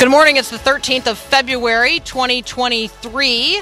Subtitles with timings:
[0.00, 0.38] Good morning.
[0.38, 3.60] It's the 13th of February, 2023.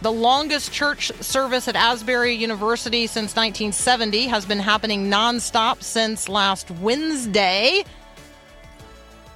[0.00, 6.70] The longest church service at Asbury University since 1970 has been happening nonstop since last
[6.70, 7.82] Wednesday.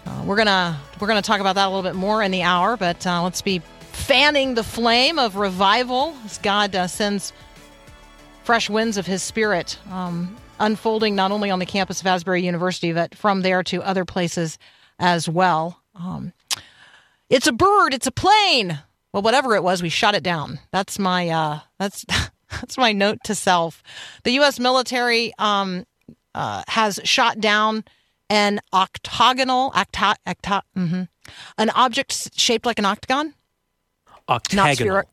[0.07, 2.77] Uh, we're gonna we're gonna talk about that a little bit more in the hour,
[2.77, 3.59] but uh, let's be
[3.91, 7.33] fanning the flame of revival as God uh, sends
[8.45, 12.93] fresh winds of His Spirit um, unfolding not only on the campus of Asbury University,
[12.93, 14.57] but from there to other places
[15.01, 15.81] as well.
[15.99, 16.33] Um,
[17.29, 17.95] it's a bird.
[17.95, 18.81] It's a plane.
[19.13, 20.59] Well, whatever it was, we shot it down.
[20.73, 22.05] That's my uh, that's
[22.51, 23.83] that's my note to self.
[24.25, 24.59] The U.S.
[24.61, 25.85] military um,
[26.35, 27.85] uh, has shot down
[28.29, 31.03] an octagonal octa, octa, mm-hmm,
[31.59, 33.35] an object shaped like an octagon,
[34.29, 34.75] not Octagonal.
[34.77, 35.11] spherical.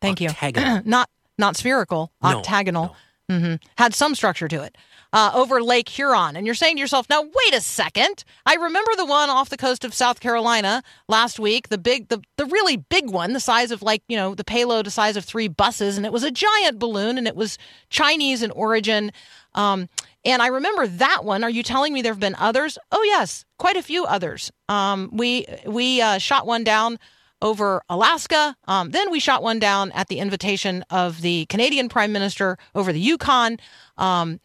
[0.00, 0.76] Thank Octagonal.
[0.76, 0.82] you.
[0.86, 2.10] not not spherical.
[2.22, 2.96] No, octagonal.
[3.30, 4.76] hmm Had some structure to it.
[5.14, 6.34] Uh, over Lake Huron.
[6.34, 8.24] And you're saying to yourself, now wait a second.
[8.46, 12.20] I remember the one off the coast of South Carolina last week, the big, the,
[12.36, 15.24] the really big one, the size of like, you know, the payload the size of
[15.24, 15.96] three buses.
[15.96, 17.58] And it was a giant balloon and it was
[17.90, 19.12] Chinese in origin.
[19.54, 19.88] Um,
[20.24, 21.44] and I remember that one.
[21.44, 22.76] Are you telling me there have been others?
[22.90, 24.50] Oh, yes, quite a few others.
[24.68, 26.98] Um, we we uh, shot one down
[27.42, 28.56] over Alaska.
[28.66, 32.92] Um, then we shot one down at the invitation of the Canadian Prime Minister over
[32.92, 33.58] the Yukon.
[33.98, 34.40] Um,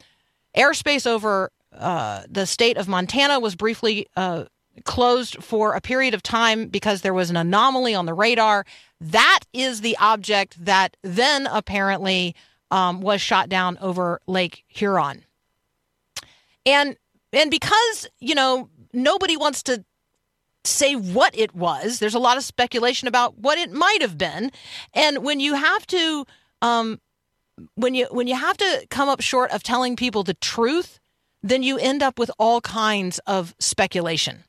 [0.59, 4.45] airspace over uh, the state of Montana was briefly uh,
[4.83, 8.65] closed for a period of time because there was an anomaly on the radar.
[8.99, 12.35] That is the object that then apparently
[12.71, 15.25] um, was shot down over Lake Huron.
[16.65, 16.97] And
[17.31, 19.83] and because you know nobody wants to
[20.65, 21.99] say what it was.
[21.99, 24.51] There's a lot of speculation about what it might have been,
[24.93, 26.25] and when you have to,
[26.61, 26.99] um,
[27.75, 30.99] when you when you have to come up short of telling people the truth,
[31.41, 34.43] then you end up with all kinds of speculation.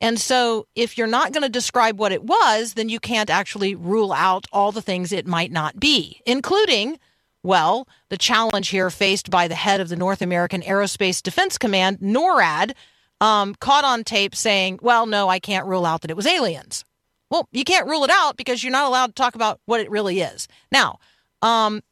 [0.00, 3.74] And so, if you're not going to describe what it was, then you can't actually
[3.74, 6.98] rule out all the things it might not be, including,
[7.42, 12.00] well, the challenge here faced by the head of the North American Aerospace Defense Command,
[12.00, 12.74] NORAD,
[13.22, 16.84] um, caught on tape saying, well, no, I can't rule out that it was aliens.
[17.30, 19.90] Well, you can't rule it out because you're not allowed to talk about what it
[19.90, 20.46] really is.
[20.70, 20.98] Now,
[21.40, 21.82] um,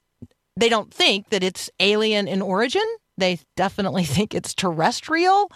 [0.56, 2.84] they don't think that it's alien in origin.
[3.16, 5.50] They definitely think it's terrestrial.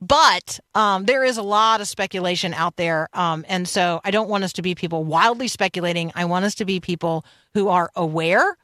[0.00, 3.08] But um, there is a lot of speculation out there.
[3.12, 6.12] Um, and so I don't want us to be people wildly speculating.
[6.14, 8.56] I want us to be people who are aware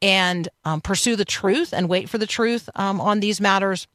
[0.00, 3.86] and um, pursue the truth and wait for the truth um, on these matters.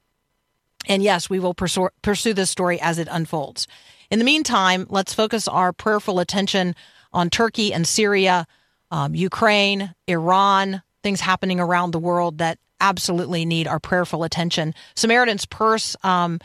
[0.88, 3.68] And yes, we will pursue, pursue this story as it unfolds.
[4.10, 6.76] In the meantime, let's focus our prayerful attention
[7.12, 8.48] on Turkey and Syria,
[8.90, 14.74] um, Ukraine, Iran, things happening around the world that absolutely need our prayerful attention.
[14.94, 16.42] Samaritan's Purse um,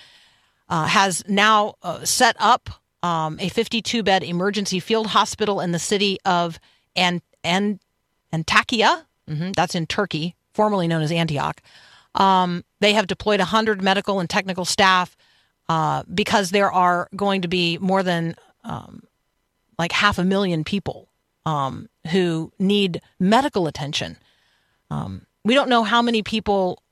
[0.68, 2.70] uh, has now uh, set up
[3.02, 6.60] um, a 52 bed emergency field hospital in the city of
[6.94, 7.80] An- An-
[8.32, 9.04] Antakya.
[9.28, 11.60] Mhm, that's in Turkey, formerly known as Antioch.
[12.14, 15.16] Um, they have deployed 100 medical and technical staff
[15.68, 19.02] uh, because there are going to be more than um,
[19.76, 21.08] like half a million people
[21.46, 24.16] um, who need medical attention.
[24.92, 26.82] Um, we don't know how many people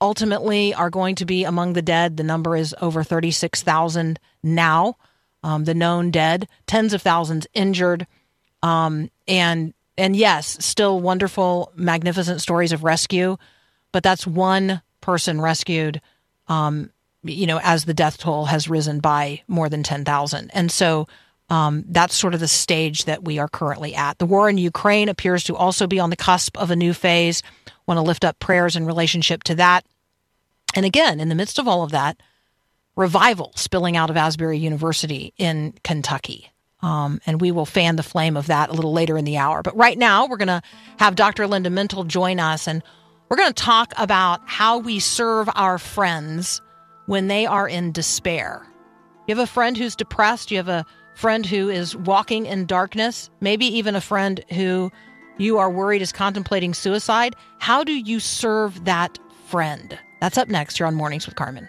[0.00, 2.16] ultimately are going to be among the dead.
[2.16, 4.96] The number is over 36,000 now,
[5.42, 8.06] um, the known dead, tens of thousands injured.
[8.62, 13.36] Um, and and yes, still wonderful, magnificent stories of rescue,
[13.92, 16.00] but that's one person rescued.
[16.48, 16.90] Um,
[17.22, 21.06] you know, as the death toll has risen by more than ten thousand, and so
[21.50, 24.18] um, that's sort of the stage that we are currently at.
[24.18, 27.42] The war in Ukraine appears to also be on the cusp of a new phase.
[27.86, 29.84] Want to lift up prayers in relationship to that,
[30.74, 32.20] and again, in the midst of all of that,
[32.96, 36.50] revival spilling out of Asbury University in Kentucky.
[36.80, 39.62] Um, and we will fan the flame of that a little later in the hour.
[39.62, 40.62] But right now, we're going to
[40.98, 41.46] have Dr.
[41.46, 42.82] Linda Mintle join us, and
[43.28, 46.60] we're going to talk about how we serve our friends
[47.06, 48.66] when they are in despair.
[49.26, 53.30] You have a friend who's depressed, you have a friend who is walking in darkness,
[53.40, 54.90] maybe even a friend who
[55.38, 59.98] you are worried is contemplating suicide, how do you serve that friend?
[60.20, 61.68] That's up next here on Mornings with Carmen.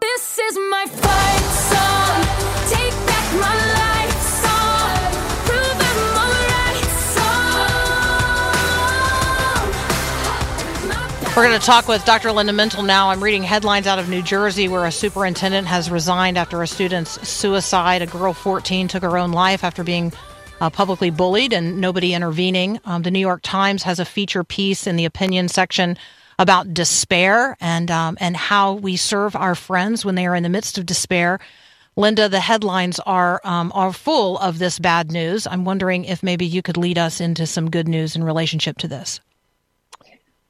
[0.00, 0.86] This is my
[11.38, 12.32] We're going to talk with Dr.
[12.32, 13.10] Linda Mintle now.
[13.10, 17.28] I'm reading headlines out of New Jersey where a superintendent has resigned after a student's
[17.28, 18.02] suicide.
[18.02, 20.12] A girl 14 took her own life after being
[20.60, 22.80] uh, publicly bullied and nobody intervening.
[22.84, 25.96] Um, the New York Times has a feature piece in the opinion section
[26.40, 30.48] about despair and um, and how we serve our friends when they are in the
[30.48, 31.38] midst of despair.
[31.94, 35.46] Linda, the headlines are um, are full of this bad news.
[35.46, 38.88] I'm wondering if maybe you could lead us into some good news in relationship to
[38.88, 39.20] this.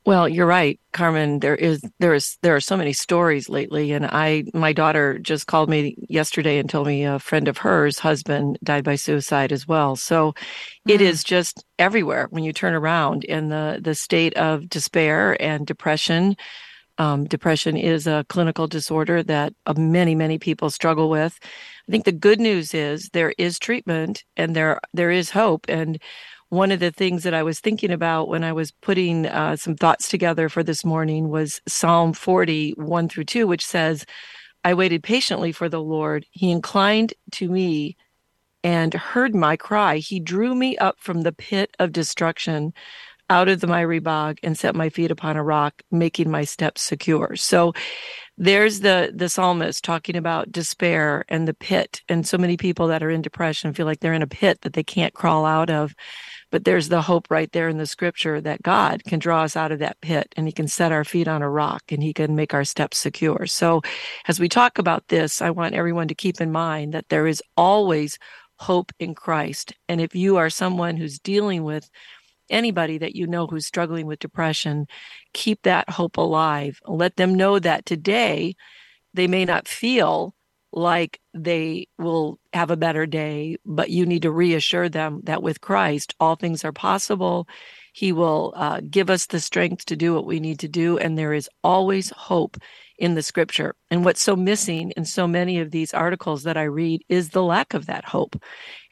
[0.09, 1.41] Well, you're right, Carmen.
[1.41, 5.47] There is there is there are so many stories lately, and I my daughter just
[5.47, 9.69] called me yesterday and told me a friend of hers husband died by suicide as
[9.69, 9.97] well.
[9.97, 10.33] So
[10.87, 15.67] it is just everywhere when you turn around in the the state of despair and
[15.67, 16.39] depression.
[16.97, 21.39] Um, depression is a clinical disorder that uh, many many people struggle with.
[21.87, 26.01] I think the good news is there is treatment and there there is hope and
[26.51, 29.77] one of the things that I was thinking about when I was putting uh, some
[29.77, 34.07] thoughts together for this morning was Psalm 40, 1 through 2, which says,
[34.65, 36.27] I waited patiently for the Lord.
[36.31, 37.97] He inclined to me
[38.65, 39.99] and heard my cry.
[39.99, 42.73] He drew me up from the pit of destruction
[43.31, 46.81] out of the miry bog and set my feet upon a rock, making my steps
[46.81, 47.37] secure.
[47.37, 47.75] So
[48.39, 53.03] there's the the psalmist talking about despair and the pit and so many people that
[53.03, 55.95] are in depression feel like they're in a pit that they can't crawl out of
[56.51, 59.73] but there's the hope right there in the scripture that God can draw us out
[59.73, 62.35] of that pit and he can set our feet on a rock and he can
[62.35, 63.47] make our steps secure.
[63.47, 63.83] So
[64.27, 67.43] as we talk about this, I want everyone to keep in mind that there is
[67.57, 68.19] always
[68.57, 69.73] hope in Christ.
[69.89, 71.91] And if you are someone who's dealing with
[72.51, 74.87] anybody that you know who's struggling with depression,
[75.35, 76.81] keep that hope alive.
[76.87, 78.57] Let them know that today
[79.15, 80.35] they may not feel
[80.73, 85.61] like they will have a better day, but you need to reassure them that with
[85.61, 87.49] Christ, all things are possible.
[87.93, 91.17] He will uh, give us the strength to do what we need to do, and
[91.17, 92.57] there is always hope
[92.99, 93.75] in the scripture.
[93.91, 97.43] And what's so missing in so many of these articles that I read is the
[97.43, 98.41] lack of that hope.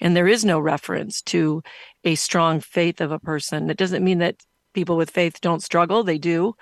[0.01, 1.63] And there is no reference to
[2.05, 3.69] a strong faith of a person.
[3.69, 4.43] It doesn't mean that
[4.75, 6.55] people with faith don't struggle, they do.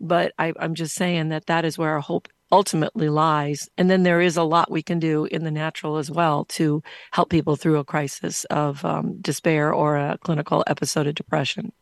[0.00, 3.68] But I, I'm just saying that that is where our hope ultimately lies.
[3.76, 6.82] And then there is a lot we can do in the natural as well to
[7.10, 11.72] help people through a crisis of um, despair or a clinical episode of depression.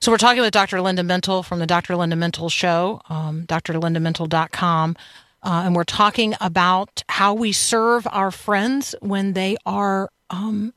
[0.00, 0.80] So we're talking with Dr.
[0.80, 1.94] Linda Mintle from the Dr.
[1.94, 4.96] Linda Mintle Show, um, drlindamintle.com.
[5.44, 10.72] Uh, and we're talking about how we serve our friends when they are um,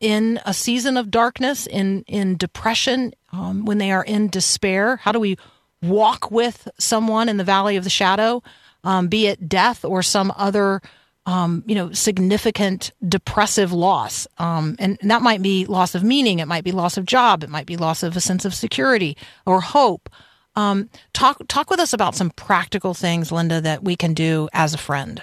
[0.00, 4.96] in a season of darkness, in in depression, um, when they are in despair.
[4.96, 5.36] How do we
[5.82, 8.42] walk with someone in the valley of the shadow,
[8.84, 10.80] um, be it death or some other,
[11.26, 14.26] um, you know, significant depressive loss.
[14.38, 16.38] Um, and, and that might be loss of meaning.
[16.38, 17.42] It might be loss of job.
[17.42, 19.16] It might be loss of a sense of security
[19.46, 20.08] or hope.
[20.56, 24.74] Um, talk talk with us about some practical things, Linda, that we can do as
[24.74, 25.22] a friend.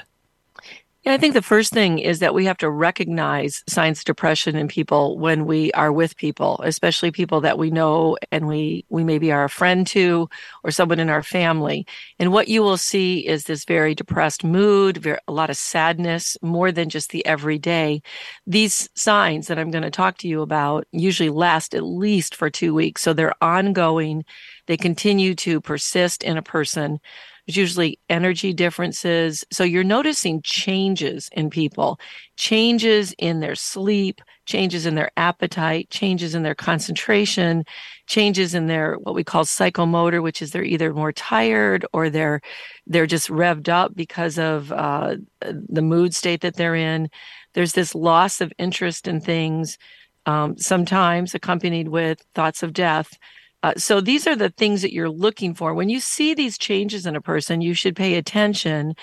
[1.05, 4.55] Yeah, I think the first thing is that we have to recognize signs of depression
[4.55, 9.03] in people when we are with people, especially people that we know and we, we
[9.03, 10.27] maybe are a friend to
[10.63, 11.85] or someone in our family.
[12.17, 16.37] And what you will see is this very depressed mood, very, a lot of sadness,
[16.41, 18.01] more than just the everyday.
[18.47, 22.49] These signs that I'm going to talk to you about usually last at least for
[22.49, 23.03] two weeks.
[23.03, 24.25] So they're ongoing.
[24.65, 26.99] They continue to persist in a person.
[27.45, 29.43] There's usually energy differences.
[29.51, 31.99] So you're noticing changes in people,
[32.37, 37.63] changes in their sleep, changes in their appetite, changes in their concentration,
[38.07, 42.41] changes in their what we call psychomotor, which is they're either more tired or they're
[42.87, 47.09] they're just revved up because of uh, the mood state that they're in.
[47.53, 49.77] There's this loss of interest in things,
[50.25, 53.17] um, sometimes accompanied with thoughts of death.
[53.65, 55.73] Uh, so these are the things that you're looking for.
[55.73, 58.93] When you see these changes in a person, you should pay attention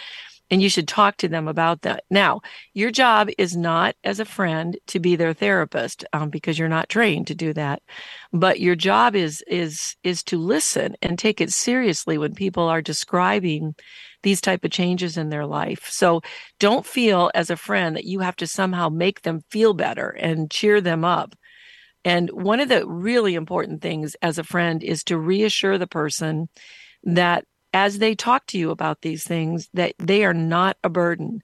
[0.52, 2.04] and you should talk to them about that.
[2.11, 2.42] Now,
[2.73, 6.88] your job is not as a friend to be their therapist um, because you're not
[6.88, 7.83] trained to do that.
[8.33, 12.83] But your job is is is to listen and take it seriously when people are
[12.83, 13.75] describing
[14.23, 15.88] these type of changes in their life.
[15.90, 16.21] So
[16.61, 20.52] don't feel as a friend that you have to somehow make them feel better and
[20.52, 21.35] cheer them up
[22.04, 26.49] And one of the really important things as a friend is to reassure the person
[27.04, 31.42] that as they talk to you about these things, that they are not a burden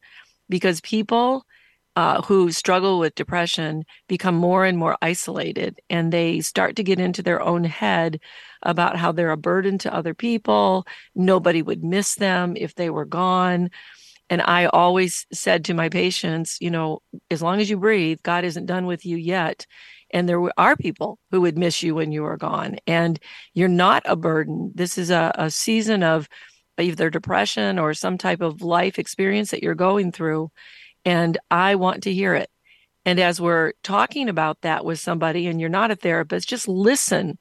[0.49, 1.47] because people
[1.97, 7.01] uh, who struggle with depression become more and more isolated and they start to get
[7.01, 8.21] into their own head
[8.63, 10.87] about how they're a burden to other people.
[11.17, 13.71] Nobody would miss them if they were gone.
[14.31, 17.01] And I always said to my patients, you know,
[17.31, 19.67] as long as you breathe, God isn't done with you yet.
[20.11, 22.77] And there are people who would miss you when you are gone.
[22.87, 23.19] And
[23.55, 24.73] you're not a burden.
[24.75, 26.29] This is a, a season of
[26.79, 30.51] either depression or some type of life experience that you're going through.
[31.05, 32.51] And I want to hear it.
[33.05, 37.39] And as we're talking about that with somebody, and you're not a therapist, just listen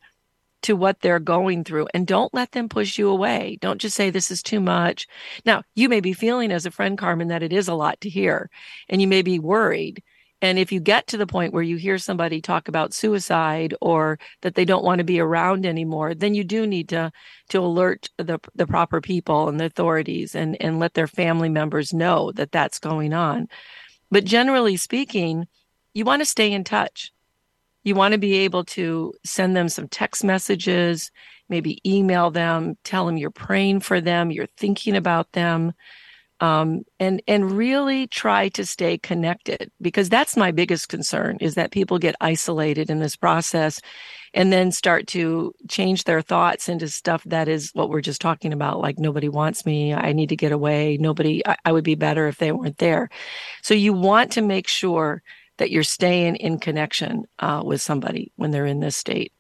[0.64, 3.58] to what they're going through and don't let them push you away.
[3.62, 5.08] Don't just say this is too much.
[5.46, 8.10] Now, you may be feeling as a friend, Carmen, that it is a lot to
[8.10, 8.50] hear
[8.90, 10.04] and you may be worried.
[10.42, 14.20] And if you get to the point where you hear somebody talk about suicide or
[14.42, 17.12] that they don't want to be around anymore, then you do need to
[17.50, 21.94] to alert the the proper people and the authorities and and let their family members
[21.94, 23.48] know that that's going on.
[24.12, 25.48] But generally speaking,
[25.94, 27.12] you want to stay in touch.
[27.84, 31.10] You want to be able to send them some text messages,
[31.50, 35.74] maybe email them, tell them you're praying for them, you're thinking about them
[36.40, 41.72] um, and and really try to stay connected because that's my biggest concern is that
[41.72, 43.82] people get isolated in this process
[44.34, 48.54] and then start to change their thoughts into stuff that is what we're just talking
[48.54, 49.94] about like nobody wants me.
[49.94, 50.98] I need to get away.
[50.98, 53.10] Nobody i, I would be better if they weren't there.
[53.64, 55.24] So you want to make sure
[55.58, 59.34] that you're staying in connection uh, with somebody when they're in this state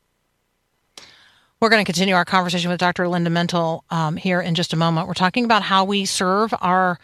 [1.59, 3.07] We're going to continue our conversation with Dr.
[3.07, 5.07] Linda Mintle um, here in just a moment.
[5.07, 6.99] We're talking about how we serve our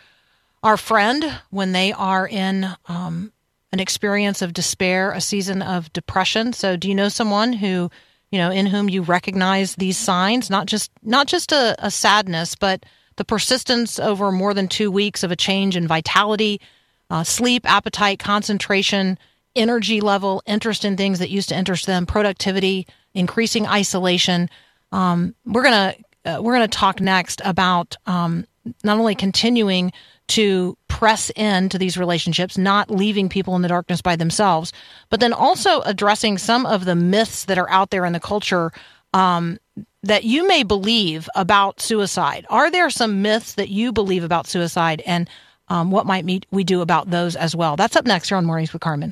[0.62, 3.34] our friend when they are in um,
[3.74, 6.54] an experience of despair, a season of depression.
[6.54, 7.90] So, do you know someone who,
[8.32, 10.52] you know, in whom you recognize these signs?
[10.52, 15.24] Not just not just a, a sadness, but the persistence over more than two weeks
[15.24, 16.62] of a change in vitality,
[17.10, 19.18] uh, sleep, appetite, concentration,
[19.56, 24.50] energy level, interest in things that used to interest them, productivity, increasing isolation.
[24.92, 25.96] Um, we're gonna
[26.26, 28.46] uh, we're gonna talk next about um,
[28.84, 29.92] not only continuing
[30.30, 34.72] to press into these relationships, not leaving people in the darkness by themselves,
[35.10, 38.72] but then also addressing some of the myths that are out there in the culture
[39.14, 39.58] um,
[40.02, 42.46] that you may believe about suicide.
[42.50, 45.30] Are there some myths that you believe about suicide and
[45.70, 47.76] um, what might we do about those as well?
[47.76, 49.12] That's up next here on Mornings with Carmen.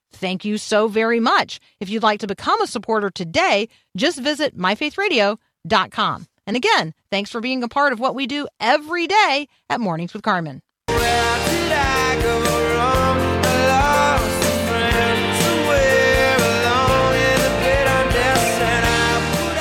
[0.13, 1.59] Thank you so very much.
[1.79, 6.27] If you'd like to become a supporter today, just visit myfaithradio.com.
[6.47, 10.13] And again, thanks for being a part of what we do every day at Mornings
[10.13, 10.61] with Carmen.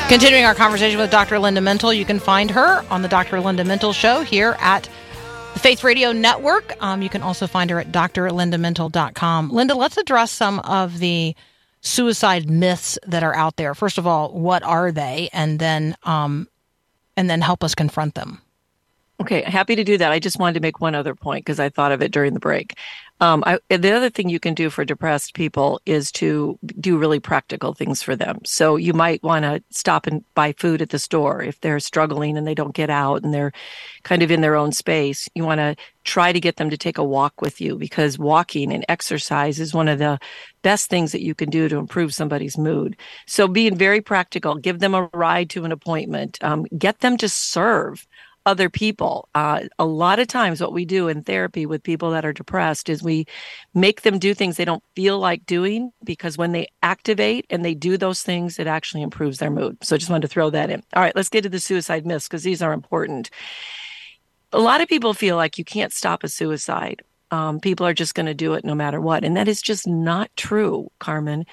[0.08, 1.38] Continuing our conversation with Dr.
[1.38, 3.38] Linda Mintle, you can find her on the Dr.
[3.38, 4.88] Linda Mintle Show here at
[5.54, 6.76] the Faith Radio Network.
[6.82, 9.50] Um, you can also find her at drlindamintle.com.
[9.50, 11.34] Linda, let's address some of the
[11.80, 13.74] suicide myths that are out there.
[13.74, 15.28] First of all, what are they?
[15.32, 16.48] And then, um,
[17.16, 18.40] and then help us confront them.
[19.20, 20.12] Okay, happy to do that.
[20.12, 22.40] I just wanted to make one other point because I thought of it during the
[22.40, 22.74] break.
[23.22, 27.20] Um, I, the other thing you can do for depressed people is to do really
[27.20, 28.40] practical things for them.
[28.46, 32.38] So you might want to stop and buy food at the store if they're struggling
[32.38, 33.52] and they don't get out and they're
[34.04, 35.28] kind of in their own space.
[35.34, 38.72] You want to try to get them to take a walk with you because walking
[38.72, 40.18] and exercise is one of the
[40.62, 42.96] best things that you can do to improve somebody's mood.
[43.26, 47.28] So being very practical, give them a ride to an appointment, um, get them to
[47.28, 48.06] serve
[48.50, 49.28] other people.
[49.32, 52.88] Uh, a lot of times, what we do in therapy with people that are depressed
[52.88, 53.26] is we
[53.74, 57.74] make them do things they don't feel like doing because when they activate and they
[57.74, 59.78] do those things, it actually improves their mood.
[59.82, 60.82] So I just wanted to throw that in.
[60.94, 63.30] All right, let's get to the suicide myths because these are important.
[64.52, 67.02] A lot of people feel like you can't stop a suicide.
[67.30, 69.24] Um, people are just going to do it no matter what.
[69.24, 71.44] And that is just not true, Carmen.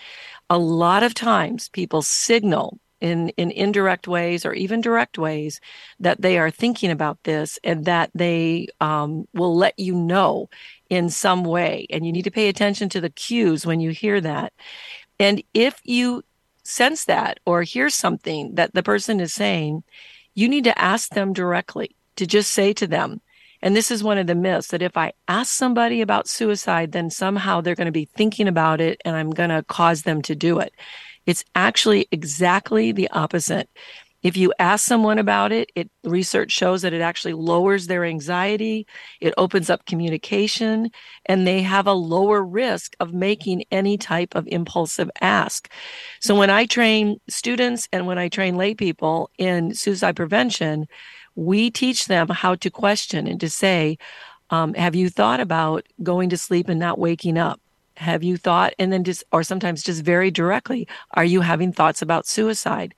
[0.50, 5.60] A lot of times people signal in in indirect ways or even direct ways
[6.00, 10.50] that they are thinking about this and that they um, will let you know
[10.90, 14.20] in some way and you need to pay attention to the cues when you hear
[14.22, 14.54] that
[15.20, 16.24] and if you
[16.68, 19.84] sense that or hear something that the person is saying,
[20.36, 23.22] you need to ask them directly to just say to them,
[23.62, 27.10] and this is one of the myths that if I ask somebody about suicide, then
[27.10, 30.36] somehow they're going to be thinking about it and I'm going to cause them to
[30.36, 30.74] do it.
[31.28, 33.70] It's actually exactly the opposite.
[34.24, 38.88] If you ask someone about it, it research shows that it actually lowers their anxiety,
[39.22, 40.90] it opens up communication,
[41.28, 45.70] and they have a lower risk of making any type of impulsive ask.
[46.20, 50.88] So when I train students and when I train lay people in suicide prevention,
[51.36, 54.00] we teach them how to question and to say,
[54.50, 57.62] um, have you thought about going to sleep and not waking up?
[57.98, 62.02] Have you thought, and then just, or sometimes just very directly, are you having thoughts
[62.02, 62.94] about suicide?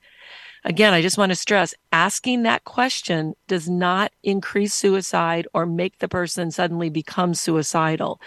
[0.66, 6.00] Again, I just want to stress asking that question does not increase suicide or make
[6.00, 8.20] the person suddenly become suicidal.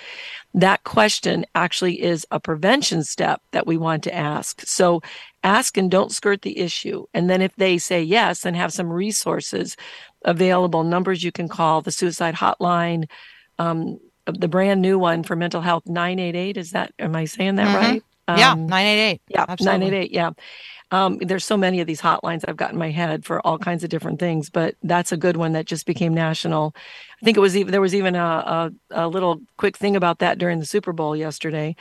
[0.54, 4.62] That question actually is a prevention step that we want to ask.
[4.62, 5.02] So
[5.44, 7.04] ask and don't skirt the issue.
[7.12, 9.76] And then if they say yes, then have some resources
[10.24, 13.10] available, numbers you can call, the suicide hotline,
[13.58, 16.56] um, the brand new one for mental health, 988.
[16.56, 17.74] Is that, am I saying that Mhm.
[17.74, 18.02] right?
[18.38, 19.20] yeah, Um, 988.
[19.28, 19.90] yeah, Absolutely.
[19.90, 20.12] 988.
[20.12, 20.30] Yeah.
[20.92, 23.82] Um, there's so many of these hotlines I've got in my head for all kinds
[23.82, 26.74] of different things, but that's a good one that just became national.
[27.20, 30.18] I think it was even, there was even a, a, a little quick thing about
[30.18, 31.74] that during the Super Bowl yesterday.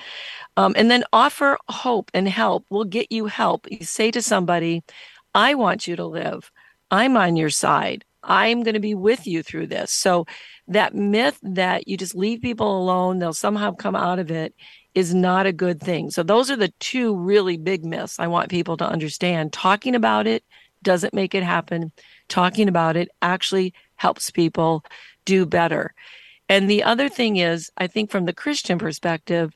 [0.55, 2.65] Um, and then offer hope and help.
[2.69, 3.67] We'll get you help.
[3.69, 4.81] You say to somebody,
[5.35, 6.49] I want you to live.
[6.89, 8.05] I'm on your side.
[8.23, 9.91] I'm going to be with you through this.
[9.91, 10.25] So
[10.71, 14.55] that myth that you just leave people alone, they'll somehow come out of it
[14.93, 16.09] is not a good thing.
[16.09, 19.53] So those are the two really big myths I want people to understand.
[19.53, 20.43] Talking about it
[20.83, 21.91] doesn't make it happen.
[22.27, 24.83] Talking about it actually helps people
[25.25, 25.93] do better.
[26.49, 29.53] And the other thing is, I think from the Christian perspective,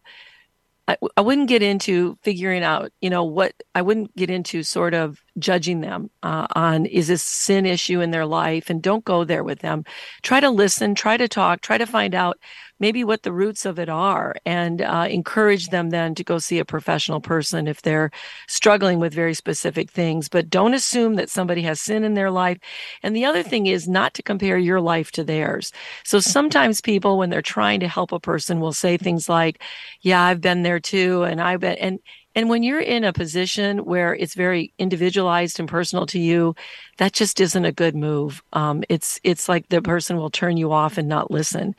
[0.88, 4.94] I, I wouldn't get into figuring out, you know, what I wouldn't get into sort
[4.94, 9.24] of judging them uh, on is this sin issue in their life and don't go
[9.24, 9.84] there with them.
[10.22, 12.38] Try to listen, try to talk, try to find out
[12.80, 16.60] maybe what the roots of it are and uh, encourage them then to go see
[16.60, 18.12] a professional person if they're
[18.48, 20.28] struggling with very specific things.
[20.30, 22.58] But don't assume that somebody has sin in their life.
[23.04, 25.72] And the other thing is not to compare your life to theirs.
[26.04, 29.62] So sometimes people, when they're trying to help a person, will say things like,
[30.02, 31.24] yeah, I've been there too.
[31.24, 32.00] And I've been, and,
[32.36, 36.54] and when you're in a position where it's very individualized and personal to you,
[36.98, 38.44] that just isn't a good move.
[38.52, 41.76] Um, it's it's like the person will turn you off and not listen.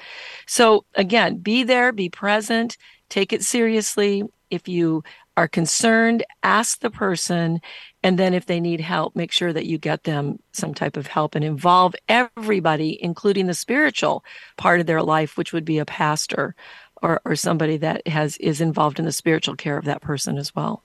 [0.47, 2.79] So again, be there, be present,
[3.11, 4.23] take it seriously.
[4.51, 5.05] If you
[5.37, 7.61] are concerned, ask the person,
[8.03, 11.07] and then if they need help, make sure that you get them some type of
[11.07, 14.25] help and involve everybody, including the spiritual
[14.57, 16.55] part of their life, which would be a pastor
[17.03, 20.55] or, or somebody that has is involved in the spiritual care of that person as
[20.55, 20.83] well.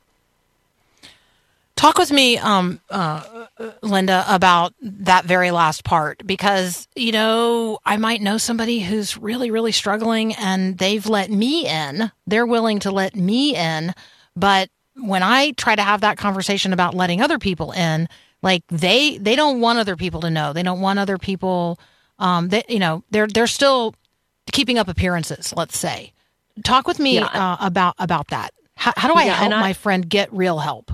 [1.82, 3.48] Talk with me, um, uh,
[3.82, 9.50] Linda, about that very last part because, you know, I might know somebody who's really,
[9.50, 12.12] really struggling and they've let me in.
[12.28, 13.96] They're willing to let me in.
[14.36, 18.08] But when I try to have that conversation about letting other people in,
[18.44, 20.54] like they, they don't want other people to know.
[20.54, 21.80] They don't want other people,
[22.20, 23.96] um, they, you know, they're, they're still
[24.52, 26.14] keeping up appearances, let's say.
[26.64, 27.26] Talk with me Yeah.
[27.26, 28.54] uh, about, about that.
[28.76, 30.92] How, how do I Yeah, help I- my friend get real help?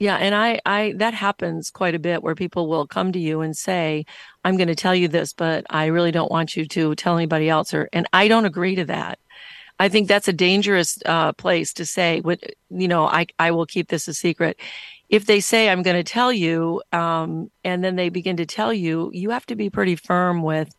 [0.00, 3.40] Yeah, and I, I that happens quite a bit where people will come to you
[3.42, 4.04] and say,
[4.44, 7.48] "I'm going to tell you this, but I really don't want you to tell anybody
[7.48, 9.20] else." Or, and I don't agree to that.
[9.78, 12.20] I think that's a dangerous uh, place to say.
[12.20, 14.58] What you know, I I will keep this a secret.
[15.08, 18.72] If they say I'm going to tell you, um, and then they begin to tell
[18.72, 20.74] you, you have to be pretty firm with,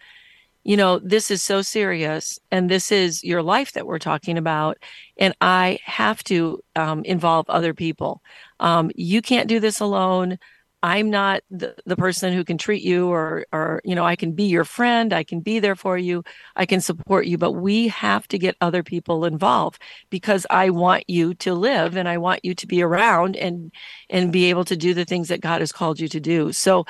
[0.66, 4.80] you know, this is so serious, and this is your life that we're talking about,
[5.16, 8.24] and I have to um, involve other people.
[8.60, 10.40] Um, you can't do this alone.
[10.82, 14.34] I'm not the, the person who can treat you or, or, you know, I can
[14.34, 15.14] be your friend.
[15.14, 16.24] I can be there for you.
[16.56, 21.06] I can support you, but we have to get other people involved because I want
[21.08, 23.72] you to live and I want you to be around and,
[24.10, 26.52] and be able to do the things that God has called you to do.
[26.52, 26.86] So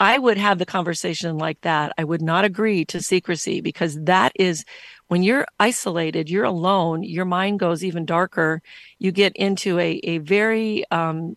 [0.00, 1.92] I would have the conversation like that.
[1.96, 4.64] I would not agree to secrecy because that is
[5.08, 8.60] when you're isolated, you're alone, your mind goes even darker.
[8.98, 11.36] You get into a, a very um,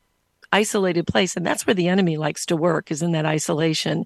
[0.52, 1.36] isolated place.
[1.36, 4.06] And that's where the enemy likes to work is in that isolation.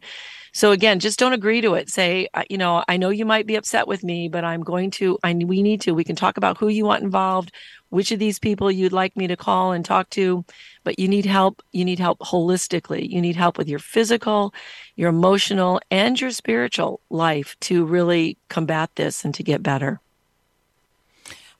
[0.53, 1.89] So again, just don't agree to it.
[1.89, 4.91] Say, uh, you know, I know you might be upset with me, but I'm going
[4.91, 7.51] to, I, we need to, we can talk about who you want involved,
[7.89, 10.43] which of these people you'd like me to call and talk to,
[10.83, 11.61] but you need help.
[11.71, 13.09] You need help holistically.
[13.09, 14.53] You need help with your physical,
[14.95, 20.01] your emotional, and your spiritual life to really combat this and to get better.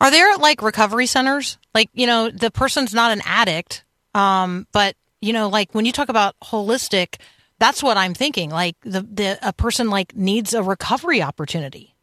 [0.01, 1.57] Are there like recovery centers?
[1.73, 5.91] Like, you know, the person's not an addict, Um, but you know, like when you
[5.91, 7.17] talk about holistic,
[7.61, 8.51] that's what I'm thinking.
[8.51, 11.95] Like the the a person like needs a recovery opportunity.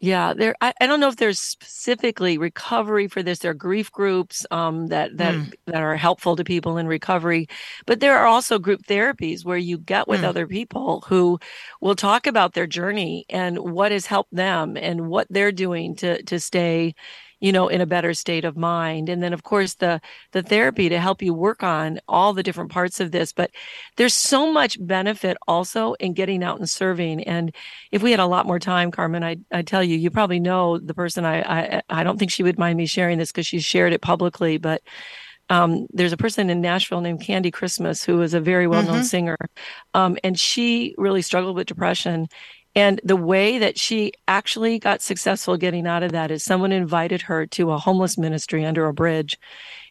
[0.00, 0.54] Yeah, there.
[0.60, 3.40] I, I don't know if there's specifically recovery for this.
[3.40, 5.52] There are grief groups um, that that Mm.
[5.66, 7.48] that are helpful to people in recovery,
[7.86, 10.24] but there are also group therapies where you get with Mm.
[10.24, 11.40] other people who
[11.80, 16.22] will talk about their journey and what has helped them and what they're doing to
[16.24, 16.94] to stay,
[17.40, 19.08] you know, in a better state of mind.
[19.08, 20.00] And then, of course, the
[20.32, 23.32] the therapy to help you work on all the different parts of this.
[23.32, 23.50] But
[23.96, 27.22] there's so much benefit also in getting out and serving.
[27.24, 27.54] And
[27.92, 30.78] if we had a lot more time, Carmen, I I tell you, you probably know
[30.78, 31.24] the person.
[31.24, 34.02] I I I don't think she would mind me sharing this because she's shared it
[34.02, 34.82] publicly, but.
[35.50, 39.38] Um, there's a person in Nashville named Candy Christmas who is a very well-known singer,
[39.94, 42.26] um, and she really struggled with depression.
[42.74, 47.22] And the way that she actually got successful getting out of that is someone invited
[47.22, 49.38] her to a homeless ministry under a bridge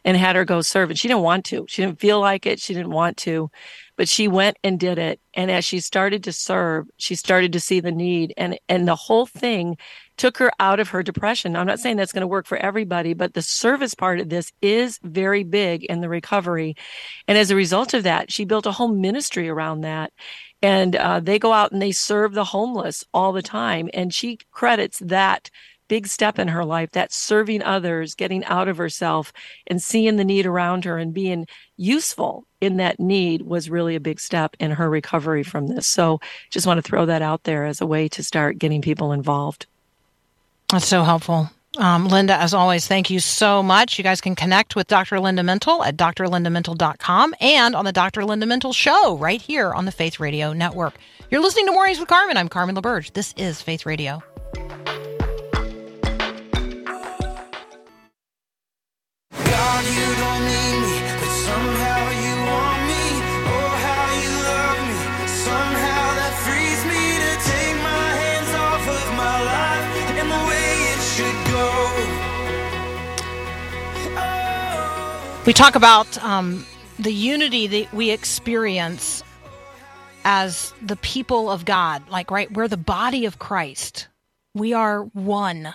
[0.06, 0.90] and had her go serve.
[0.90, 1.66] And she didn't want to.
[1.68, 2.60] She didn't feel like it.
[2.60, 3.52] She didn't want to.
[3.98, 5.20] But she went and did it.
[5.34, 8.34] And as she started to serve, she started to see the need.
[8.38, 9.78] And and the whole thing
[10.18, 11.56] took her out of her depression.
[11.56, 14.52] I'm not saying that's going to work for everybody, but the service part of this
[14.62, 16.76] is very big in the recovery.
[17.28, 20.12] And as a result of that, she built a whole ministry around that.
[20.62, 23.89] And uh, they go out and they serve the homeless all the time.
[23.93, 25.50] And she credits that
[25.88, 29.32] big step in her life, that serving others, getting out of herself
[29.67, 34.00] and seeing the need around her and being useful in that need was really a
[34.00, 35.88] big step in her recovery from this.
[35.88, 39.12] So just want to throw that out there as a way to start getting people
[39.12, 39.65] involved.
[40.70, 41.50] That's so helpful.
[41.77, 43.97] Um, Linda, as always, thank you so much.
[43.97, 45.19] You guys can connect with Dr.
[45.19, 48.25] Linda Mintle at drlindamintle.com and on the Dr.
[48.25, 50.95] Linda Mintle show right here on the Faith Radio Network.
[51.30, 52.38] You're listening to Mornings with Carmen.
[52.38, 53.13] I'm Carmen LaBerge.
[53.13, 54.23] This is Faith Radio.
[75.48, 76.66] We talk about um,
[77.00, 79.24] the unity that we experience
[80.26, 82.10] as the people of God.
[82.10, 84.10] Like, right, we're the body of Christ.
[84.54, 85.74] We are one.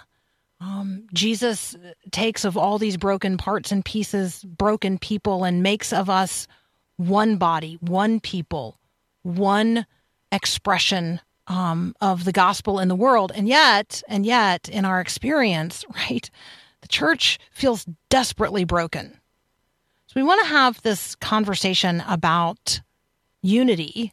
[0.61, 1.75] Um, Jesus
[2.11, 6.47] takes of all these broken parts and pieces, broken people, and makes of us
[6.99, 8.79] one body, one people,
[9.23, 9.87] one
[10.31, 13.33] expression um, of the gospel in the world.
[13.35, 16.29] And yet, and yet, in our experience, right,
[16.83, 19.17] the church feels desperately broken.
[20.13, 22.83] So we want to have this conversation about
[23.41, 24.13] unity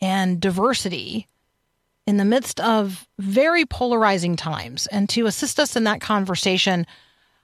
[0.00, 1.28] and diversity
[2.06, 4.86] in the midst of very polarizing times.
[4.86, 6.86] And to assist us in that conversation,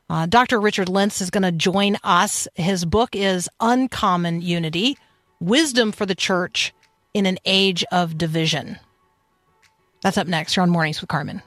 [0.09, 0.59] uh, Dr.
[0.59, 2.49] Richard Lints is going to join us.
[2.55, 4.97] His book is Uncommon Unity
[5.39, 6.73] Wisdom for the Church
[7.13, 8.79] in an Age of Division.
[10.01, 11.43] That's up next You're on Mornings with Carmen.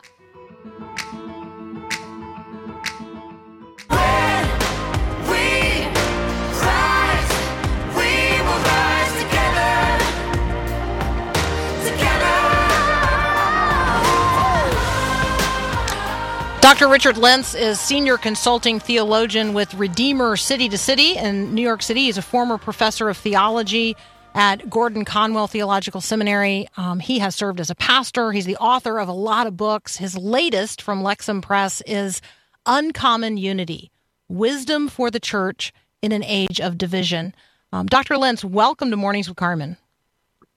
[16.72, 16.88] Dr.
[16.88, 22.04] Richard Lints is senior consulting theologian with Redeemer City to City in New York City.
[22.04, 23.98] He's a former professor of theology
[24.36, 26.70] at Gordon Conwell Theological Seminary.
[26.78, 28.32] Um, he has served as a pastor.
[28.32, 29.98] He's the author of a lot of books.
[29.98, 32.22] His latest from Lexham Press is
[32.66, 33.92] Uncommon Unity
[34.30, 37.36] Wisdom for the Church in an Age of Division.
[37.74, 38.18] Um, Dr.
[38.18, 39.76] Lints, welcome to Mornings with Carmen.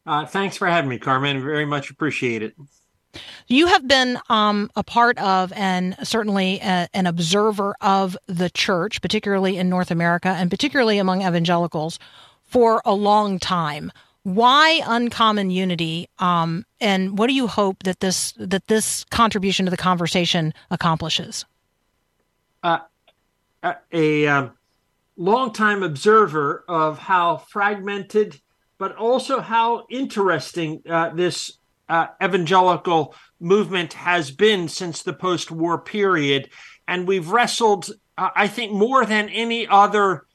[0.07, 1.43] Uh, thanks for having me, Carmen.
[1.43, 2.55] Very much appreciate it.
[3.47, 9.01] You have been um, a part of and certainly a, an observer of the church,
[9.03, 11.99] particularly in North America and particularly among evangelicals,
[12.45, 13.91] for a long time.
[14.23, 16.09] Why uncommon unity?
[16.19, 21.45] Um, and what do you hope that this that this contribution to the conversation accomplishes?
[22.63, 22.79] Uh,
[23.63, 24.53] a a um,
[25.17, 28.41] longtime observer of how fragmented,
[28.79, 35.79] but also how interesting uh, this uh, evangelical movement has been since the post war
[35.79, 36.51] period.
[36.89, 40.27] And we've wrestled, uh, I think, more than any other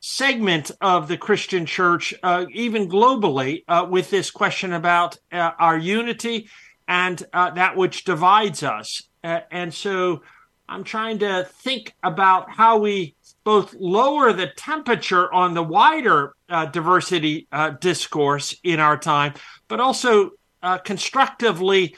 [0.00, 5.78] segment of the Christian church, uh, even globally, uh, with this question about uh, our
[5.78, 6.48] unity
[6.88, 9.02] and uh, that which divides us.
[9.22, 10.22] And so
[10.68, 16.34] I'm trying to think about how we both lower the temperature on the wider
[16.72, 17.46] diversity
[17.80, 19.34] discourse in our time,
[19.68, 21.96] but also uh, constructively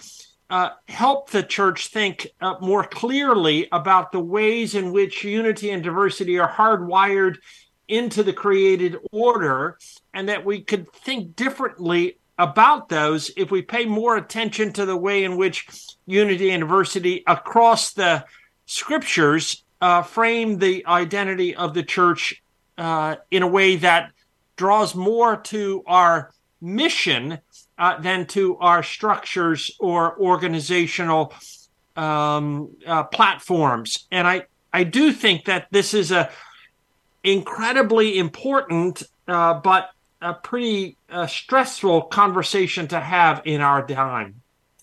[0.50, 5.83] uh, help the church think uh, more clearly about the ways in which unity and
[5.83, 7.37] diversity are hardwired
[7.88, 9.79] into the created order,
[10.12, 14.96] and that we could think differently about those if we pay more attention to the
[14.96, 15.66] way in which
[16.07, 18.24] unity and diversity across the
[18.66, 22.42] scriptures uh, frame the identity of the church
[22.79, 24.11] uh, in a way that
[24.57, 27.38] draws more to our mission
[27.79, 31.33] uh, than to our structures or organizational
[31.97, 34.07] um, uh, platforms.
[34.11, 36.31] And I, I do think that this is a
[37.23, 44.41] incredibly important, uh, but a pretty uh, stressful conversation to have in our time.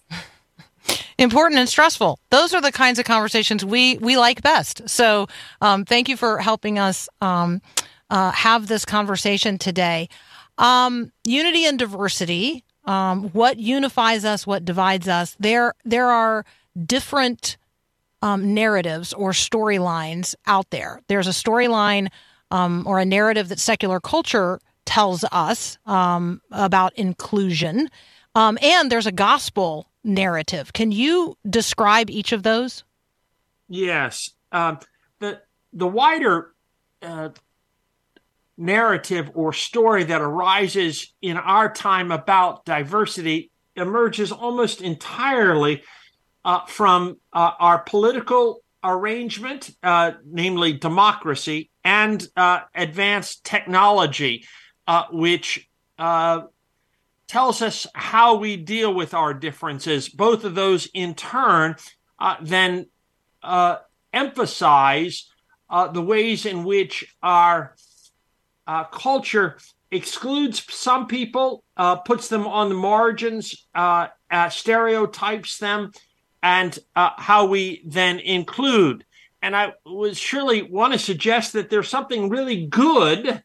[1.17, 2.19] important and stressful.
[2.29, 4.87] Those are the kinds of conversations we we like best.
[4.89, 5.27] So,
[5.61, 7.61] um, thank you for helping us um,
[8.09, 10.09] uh, have this conversation today.
[10.57, 12.63] Um, unity and diversity.
[12.85, 14.47] Um, what unifies us?
[14.47, 15.35] What divides us?
[15.39, 16.45] There there are
[16.85, 17.57] different
[18.21, 21.01] um, narratives or storylines out there.
[21.07, 22.09] There's a storyline
[22.49, 27.89] um, or a narrative that secular culture tells us about inclusion.
[28.35, 30.73] Um, and there's a gospel narrative.
[30.73, 32.83] Can you describe each of those?
[33.67, 34.31] Yes.
[34.51, 34.79] Um,
[35.19, 35.41] the
[35.73, 36.53] the wider
[37.01, 37.29] uh,
[38.61, 45.81] narrative or story that arises in our time about diversity emerges almost entirely
[46.45, 54.45] uh, from uh, our political arrangement, uh, namely democracy, and uh, advanced technology,
[54.87, 55.67] uh, which
[57.31, 60.09] tells us how we deal with our differences.
[60.09, 61.77] Both of those, in turn,
[62.19, 62.87] uh, then
[63.41, 63.77] uh,
[64.11, 65.29] emphasize
[65.69, 67.73] uh, the ways in which our
[68.67, 69.57] uh, culture
[69.91, 74.07] excludes some people, uh, puts them on the margins, uh,
[74.49, 75.91] stereotypes them,
[76.41, 79.03] and how we then include.
[79.41, 83.43] And I would surely want to suggest that there's something really good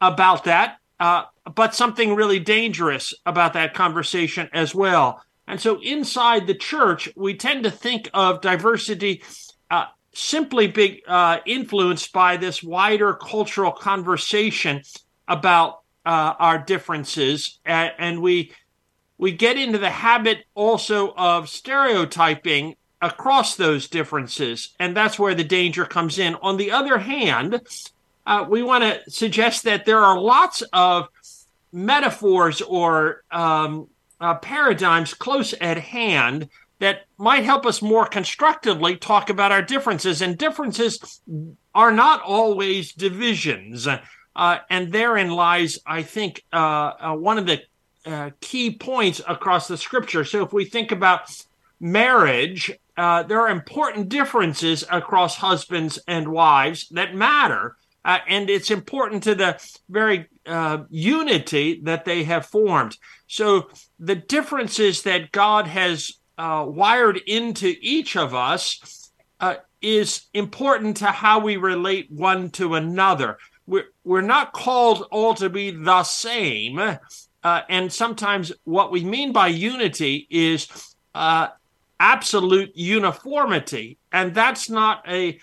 [0.00, 1.24] about that uh,
[1.56, 5.20] but something really dangerous about that conversation as well.
[5.48, 9.24] And so inside the church, we tend to think of diversity
[9.68, 14.82] uh, simply be uh, influenced by this wider cultural conversation
[15.28, 18.52] about uh, our differences, and, and we
[19.18, 25.44] we get into the habit also of stereotyping across those differences, and that's where the
[25.44, 26.34] danger comes in.
[26.36, 27.60] On the other hand,
[28.26, 31.08] uh, we want to suggest that there are lots of
[31.72, 33.88] metaphors or um,
[34.20, 36.48] uh, paradigms close at hand
[36.82, 40.20] that might help us more constructively talk about our differences.
[40.20, 41.20] And differences
[41.72, 43.86] are not always divisions.
[43.86, 47.60] Uh, and therein lies, I think, uh, uh, one of the
[48.04, 50.24] uh, key points across the scripture.
[50.24, 51.30] So if we think about
[51.78, 57.76] marriage, uh, there are important differences across husbands and wives that matter.
[58.04, 59.56] Uh, and it's important to the
[59.88, 60.26] very
[60.90, 62.98] unity that they have formed.
[63.28, 63.68] So
[64.00, 71.06] the differences that God has uh, wired into each of us uh, is important to
[71.06, 73.38] how we relate one to another.
[73.66, 76.78] We're, we're not called all to be the same.
[77.44, 81.48] Uh, and sometimes what we mean by unity is uh,
[81.98, 83.98] absolute uniformity.
[84.12, 85.38] And that's not a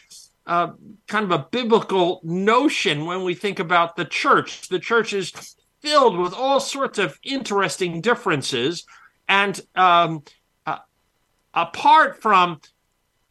[0.45, 0.71] uh,
[1.07, 4.67] kind of a biblical notion when we think about the church.
[4.69, 8.85] The church is filled with all sorts of interesting differences.
[9.27, 10.23] And um,
[11.53, 12.59] apart from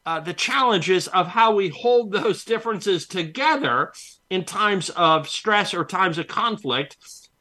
[0.09, 3.93] uh, the challenges of how we hold those differences together
[4.31, 6.97] in times of stress or times of conflict,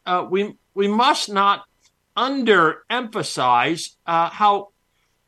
[0.06, 1.64] uh, we we must not
[2.18, 4.70] underemphasize uh, how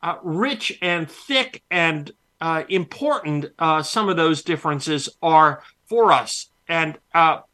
[0.02, 2.10] uh, rich and thick and
[2.40, 6.98] uh, important uh, some of those differences are for us, and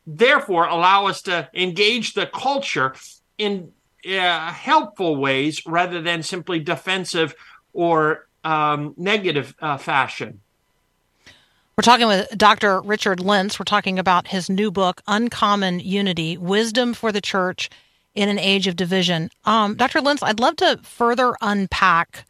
[0.06, 2.94] therefore allow us to engage the culture
[3.38, 3.72] in
[4.04, 7.34] helpful ways rather than simply defensive
[7.76, 10.40] or um, negative uh, fashion.
[11.76, 12.80] We're talking with Dr.
[12.80, 13.58] Richard Lints.
[13.58, 17.68] We're talking about his new book, Uncommon Unity Wisdom for the Church
[18.14, 19.30] in an Age of Division.
[19.44, 20.00] Um, Dr.
[20.00, 22.24] Lints, I'd love to further unpack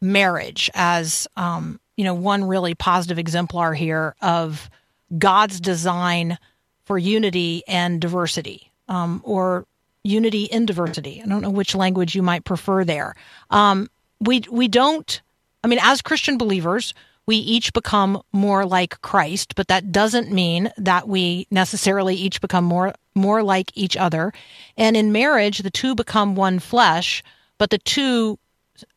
[0.00, 4.70] marriage as um, you know, one really positive exemplar here of
[5.16, 6.38] God's design
[6.84, 9.64] for unity and diversity, um, or
[10.04, 11.20] unity in diversity.
[11.22, 13.14] I don't know which language you might prefer there.
[13.50, 13.88] Um,
[14.20, 15.20] we we don't.
[15.64, 16.94] I mean, as Christian believers,
[17.26, 22.64] we each become more like Christ, but that doesn't mean that we necessarily each become
[22.64, 24.32] more more like each other.
[24.76, 27.22] And in marriage, the two become one flesh,
[27.58, 28.38] but the two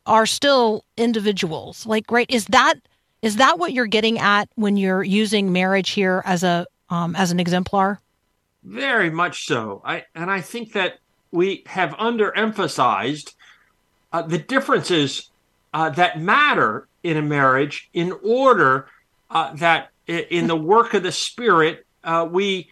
[0.06, 1.84] are still individuals.
[1.86, 2.30] Like, right?
[2.30, 2.76] Is that
[3.20, 7.30] is that what you're getting at when you're using marriage here as a um, as
[7.32, 8.00] an exemplar?
[8.64, 9.82] Very much so.
[9.84, 11.00] I and I think that
[11.32, 13.34] we have underemphasized
[14.12, 15.30] uh, the differences
[15.72, 18.88] uh, that matter in a marriage in order
[19.30, 22.70] uh, that in the work of the spirit uh, we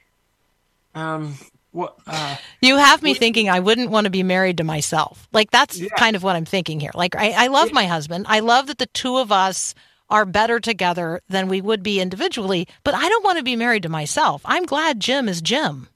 [0.95, 1.35] um
[1.73, 5.29] what uh, You have me thinking I wouldn't want to be married to myself.
[5.33, 5.89] Like that's Yeah.
[5.97, 6.91] kind of what I'm thinking here.
[6.95, 8.27] Like I, I love my husband.
[8.29, 9.75] I love that the two of us
[10.09, 13.85] are better together than we would be individually, but I don't want to be married
[13.85, 14.43] to myself.
[14.45, 15.89] I'm glad Jim is Jim.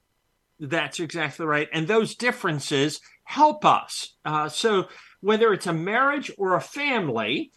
[0.61, 1.69] That's exactly right.
[1.73, 4.15] And those differences help us.
[4.25, 4.87] Uh, so
[5.25, 7.51] whether it's a marriage or a family,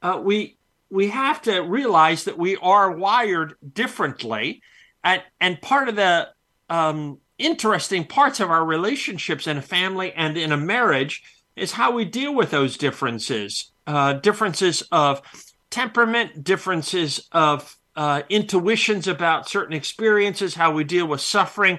[0.00, 0.56] uh, we
[0.88, 4.62] we have to realize that we are wired differently,
[5.04, 6.28] and and part of the
[6.70, 11.22] um, interesting parts of our relationships in a family and in a marriage
[11.56, 13.70] is how we deal with those differences.
[13.86, 15.20] Uh, differences of
[15.68, 21.78] temperament, differences of uh, intuitions about certain experiences, how we deal with suffering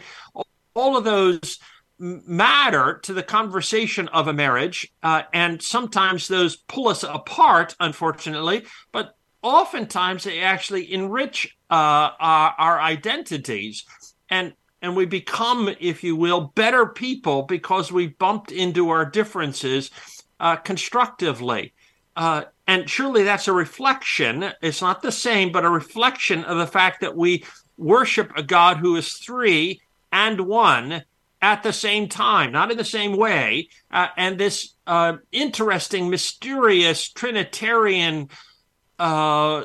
[0.75, 1.59] all of those
[2.01, 8.65] matter to the conversation of a marriage, uh, and sometimes those pull us apart, unfortunately.
[8.91, 13.85] But oftentimes they actually enrich uh, our, our identities,
[14.29, 19.91] and and we become, if you will, better people because we bumped into our differences
[20.39, 21.71] uh, constructively.
[22.15, 24.51] Uh, and surely that's a reflection.
[24.59, 27.45] It's not the same, but a reflection of the fact that we
[27.77, 31.03] worship a God who is three and one
[31.41, 33.69] at the same time, not in the same way.
[33.89, 38.29] Uh, and this uh, interesting, mysterious Trinitarian
[38.99, 39.63] uh,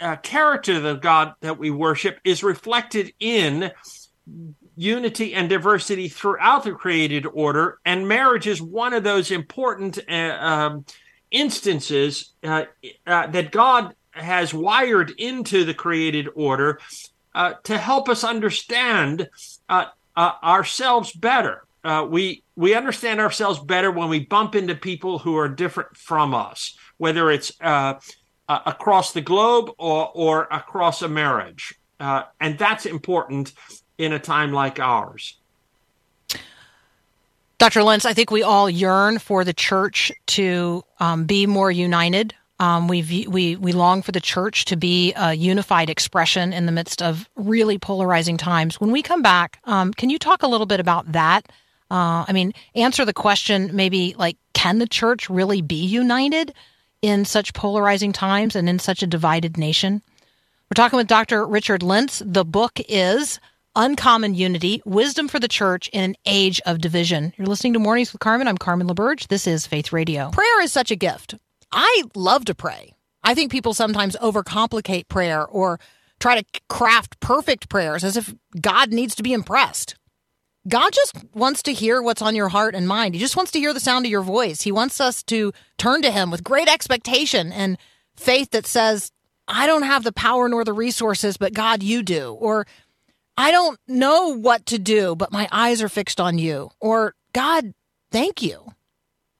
[0.00, 3.72] uh, character of God that we worship is reflected in
[4.76, 7.80] unity and diversity throughout the created order.
[7.84, 10.84] And marriage is one of those important uh, um,
[11.32, 12.66] instances uh,
[13.04, 16.80] that God has wired into the created order
[17.34, 19.28] uh, to help us understand
[19.68, 19.86] uh,
[20.18, 21.62] uh, ourselves better.
[21.84, 26.34] Uh, we we understand ourselves better when we bump into people who are different from
[26.34, 27.94] us, whether it's uh,
[28.48, 33.52] uh, across the globe or or across a marriage, uh, and that's important
[33.96, 35.38] in a time like ours.
[37.58, 37.84] Dr.
[37.84, 42.34] Lints, I think we all yearn for the church to um, be more united.
[42.60, 46.72] Um, we, we we long for the church to be a unified expression in the
[46.72, 48.80] midst of really polarizing times.
[48.80, 51.46] When we come back, um, can you talk a little bit about that?
[51.90, 56.52] Uh, I mean, answer the question maybe like, can the church really be united
[57.00, 60.02] in such polarizing times and in such a divided nation?
[60.70, 61.46] We're talking with Dr.
[61.46, 62.22] Richard Lints.
[62.26, 63.40] The book is
[63.74, 67.32] Uncommon Unity Wisdom for the Church in an Age of Division.
[67.38, 68.48] You're listening to Mornings with Carmen.
[68.48, 69.28] I'm Carmen LaBerge.
[69.28, 70.30] This is Faith Radio.
[70.30, 71.36] Prayer is such a gift.
[71.72, 72.94] I love to pray.
[73.22, 75.80] I think people sometimes overcomplicate prayer or
[76.18, 79.96] try to craft perfect prayers as if God needs to be impressed.
[80.66, 83.14] God just wants to hear what's on your heart and mind.
[83.14, 84.62] He just wants to hear the sound of your voice.
[84.62, 87.78] He wants us to turn to Him with great expectation and
[88.16, 89.12] faith that says,
[89.46, 92.36] I don't have the power nor the resources, but God, you do.
[92.38, 92.66] Or
[93.36, 96.70] I don't know what to do, but my eyes are fixed on you.
[96.80, 97.72] Or God,
[98.10, 98.72] thank you.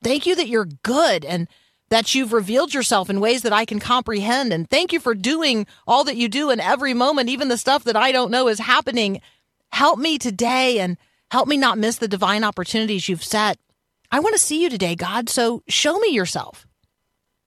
[0.03, 1.49] Thank you that you're good and
[1.91, 4.53] that you've revealed yourself in ways that I can comprehend.
[4.53, 7.85] And thank you for doing all that you do in every moment, even the stuff
[7.85, 9.21] that I don't know is happening.
[9.73, 10.97] Help me today and
[11.31, 13.59] help me not miss the divine opportunities you've set.
[14.11, 16.67] I want to see you today, God, so show me yourself.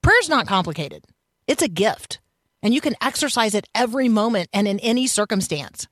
[0.02, 1.04] Prayer's not complicated,
[1.46, 2.20] it's a gift,
[2.62, 5.86] and you can exercise it every moment and in any circumstance.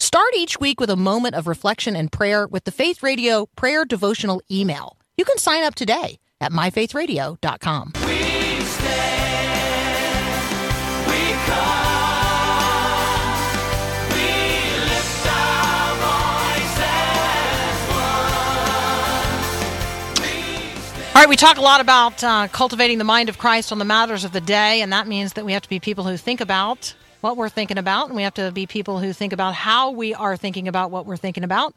[0.00, 3.84] Start each week with a moment of reflection and prayer with the Faith Radio Prayer
[3.84, 4.96] Devotional email.
[5.16, 7.92] You can sign up today at myfaithradio.com.
[8.06, 9.68] We stand,
[11.06, 11.78] we come,
[21.18, 23.84] All right, we talk a lot about uh, cultivating the mind of Christ on the
[23.84, 26.40] matters of the day, and that means that we have to be people who think
[26.40, 29.90] about what we're thinking about, and we have to be people who think about how
[29.90, 31.74] we are thinking about what we're thinking about.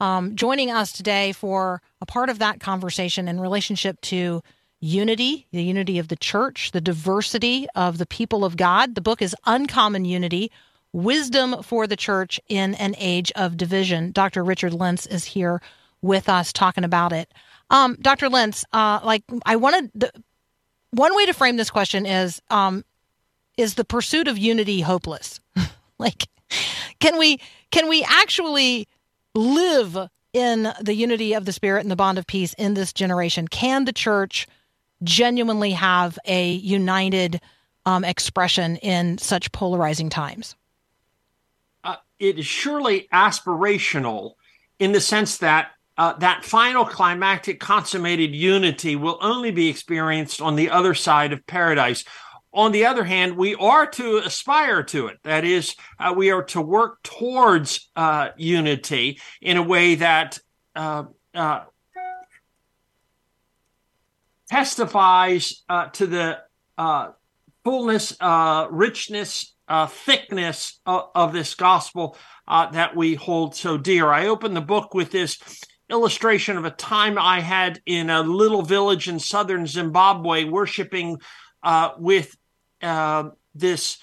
[0.00, 4.42] Um, joining us today for a part of that conversation in relationship to
[4.80, 8.94] unity, the unity of the church, the diversity of the people of God.
[8.94, 10.50] The book is Uncommon Unity
[10.92, 14.12] Wisdom for the Church in an Age of Division.
[14.12, 14.42] Dr.
[14.42, 15.60] Richard Lints is here
[16.00, 17.32] with us talking about it.
[17.70, 18.28] Um, Dr.
[18.28, 20.10] Lints, uh, like I wanted the
[20.90, 22.84] one way to frame this question is um,
[23.56, 25.40] is the pursuit of unity hopeless?
[25.98, 26.28] like,
[27.00, 27.40] can we
[27.70, 28.88] can we actually
[29.34, 33.48] live in the unity of the spirit and the bond of peace in this generation?
[33.48, 34.46] Can the church
[35.02, 37.40] genuinely have a united
[37.84, 40.54] um, expression in such polarizing times?
[41.84, 44.34] uh, it is surely aspirational
[44.78, 50.54] in the sense that uh, that final climactic consummated unity will only be experienced on
[50.54, 52.04] the other side of paradise.
[52.58, 55.18] On the other hand, we are to aspire to it.
[55.22, 60.40] That is, uh, we are to work towards uh, unity in a way that
[60.74, 61.60] uh, uh,
[64.50, 66.38] testifies uh, to the
[66.76, 67.10] uh,
[67.62, 68.16] fullness,
[68.70, 69.54] richness,
[69.86, 72.16] thickness of, of this gospel
[72.48, 74.08] that we hold so dear.
[74.08, 75.38] I open the book with this
[75.88, 81.18] illustration of a time I had in a little village in southern Zimbabwe worshiping
[81.62, 82.36] uh, with
[82.82, 83.98] uh, this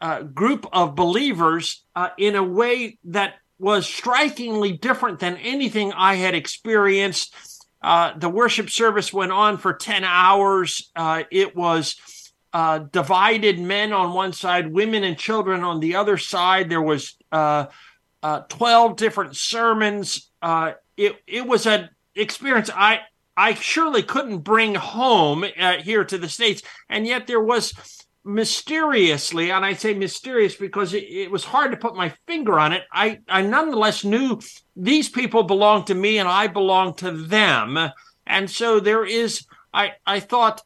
[0.00, 6.16] uh, group of believers uh, in a way that was strikingly different than anything I
[6.16, 7.34] had experienced.
[7.80, 10.90] Uh, the worship service went on for 10 hours.
[10.96, 11.96] Uh, it was
[12.92, 16.70] divided men on one side, women and children on the other side.
[16.70, 17.66] There was uh,
[18.22, 20.30] uh, 12 different sermons.
[20.96, 23.00] It, it was an experience I,
[23.36, 26.62] I surely couldn't bring home uh, here to the States.
[26.88, 27.72] And yet there was
[28.24, 32.72] mysteriously, and I say mysterious because it, it was hard to put my finger on
[32.72, 32.82] it.
[32.92, 34.40] I, I nonetheless knew
[34.74, 37.78] these people belonged to me and I belonged to them.
[38.26, 40.62] And so there is, I, I thought,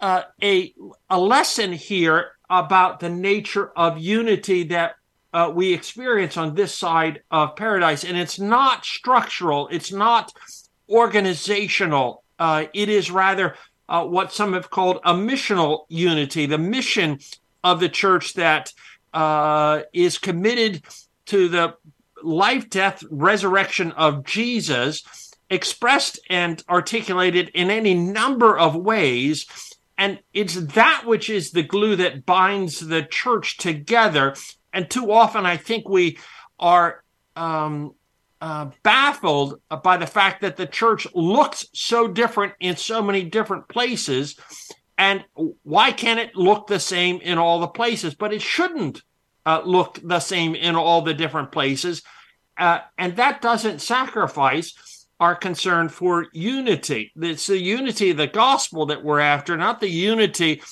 [0.00, 0.74] uh, a,
[1.10, 4.96] a lesson here about the nature of unity that
[5.32, 8.04] uh, we experience on this side of paradise.
[8.04, 10.32] And it's not structural, it's not
[10.88, 12.24] organizational.
[12.38, 13.56] Uh, it is rather
[13.88, 17.18] uh, what some have called a missional unity, the mission
[17.64, 18.72] of the church that
[19.14, 20.82] uh, is committed
[21.26, 21.74] to the
[22.22, 25.02] life, death, resurrection of Jesus,
[25.50, 29.46] expressed and articulated in any number of ways.
[29.96, 34.34] And it's that which is the glue that binds the church together.
[34.72, 36.18] And too often, I think we
[36.58, 37.02] are
[37.34, 37.94] um,
[38.40, 43.68] uh, baffled by the fact that the church looks so different in so many different
[43.68, 44.36] places.
[44.96, 45.24] And
[45.62, 48.14] why can't it look the same in all the places?
[48.14, 49.02] But it shouldn't
[49.46, 52.02] uh, look the same in all the different places.
[52.56, 57.12] Uh, and that doesn't sacrifice our concern for unity.
[57.16, 60.62] It's the unity of the gospel that we're after, not the unity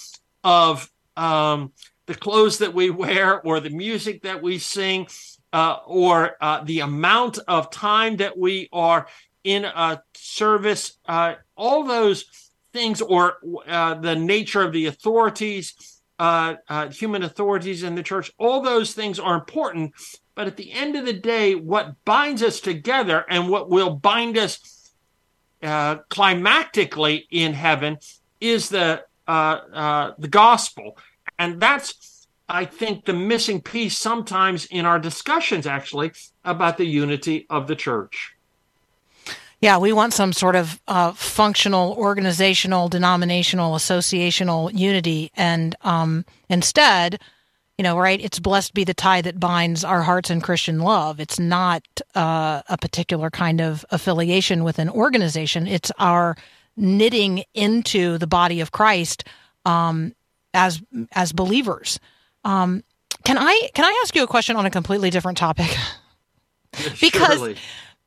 [0.44, 1.72] of um,
[2.06, 5.08] the clothes that we wear or the music that we sing
[5.52, 9.06] uh, or uh, the amount of time that we are
[9.44, 12.24] in a service, uh, all those
[12.72, 13.38] things, or
[13.68, 18.92] uh, the nature of the authorities, uh, uh, human authorities in the church, all those
[18.92, 19.92] things are important.
[20.34, 24.36] But at the end of the day, what binds us together and what will bind
[24.36, 24.58] us
[25.62, 27.98] climactically in heaven
[28.40, 30.98] is the the gospel,
[31.38, 32.15] and that's
[32.48, 36.12] I think, the missing piece sometimes in our discussions, actually,
[36.44, 38.36] about the unity of the church.
[39.60, 45.32] Yeah, we want some sort of uh, functional, organizational, denominational, associational unity.
[45.34, 47.20] And um, instead,
[47.78, 51.20] you know, right, it's blessed be the tie that binds our hearts in Christian love.
[51.20, 51.82] It's not
[52.14, 56.36] uh, a particular kind of affiliation with an organization, it's our
[56.76, 59.24] knitting into the body of Christ
[59.64, 60.14] um,
[60.52, 60.82] as
[61.12, 61.98] as believers.
[62.46, 62.84] Um,
[63.24, 65.76] can I can I ask you a question on a completely different topic?
[67.00, 67.56] because Surely.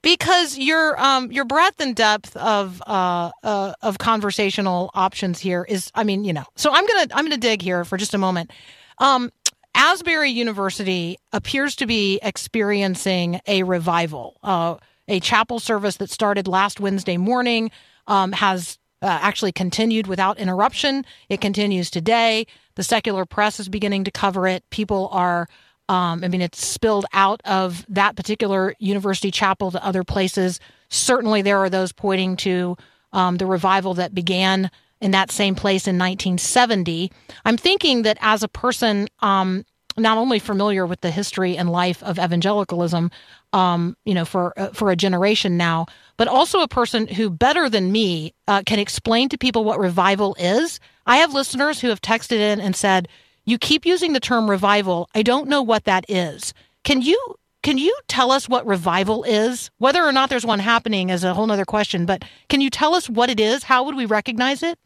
[0.02, 5.92] because your um your breadth and depth of uh, uh of conversational options here is
[5.94, 8.52] I mean you know so I'm gonna I'm gonna dig here for just a moment.
[9.00, 9.30] Um,
[9.76, 14.38] Asbury University appears to be experiencing a revival.
[14.42, 14.76] Uh,
[15.10, 17.72] a chapel service that started last Wednesday morning
[18.08, 21.06] um, has uh, actually continued without interruption.
[21.30, 22.45] It continues today.
[22.76, 24.64] The secular press is beginning to cover it.
[24.70, 25.47] People are,
[25.88, 30.60] um, I mean, it's spilled out of that particular university chapel to other places.
[30.89, 32.78] Certainly, there are those pointing to
[33.14, 34.70] um, the revival that began
[35.02, 37.12] in that same place in 1970.
[37.45, 39.66] I'm thinking that as a person, um,
[39.97, 43.12] not only familiar with the history and life of evangelicalism,
[43.54, 45.88] um, you know, for uh, for a generation now,
[46.20, 50.36] but also a person who better than me uh, can explain to people what revival
[50.38, 50.80] is.
[51.05, 53.07] I have listeners who have texted in and said,
[53.45, 55.09] "You keep using the term revival.
[55.15, 56.53] I don't know what that is.
[56.84, 57.17] Can you?"
[57.61, 59.70] Can you tell us what revival is?
[59.80, 62.95] Whether or not there's one happening is a whole other question, but can you tell
[62.95, 63.63] us what it is?
[63.63, 64.80] How would we recognize it?